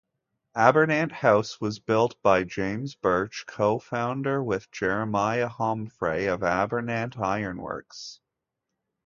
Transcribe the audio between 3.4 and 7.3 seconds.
cofounder with Jeremiah Homfray of Abernant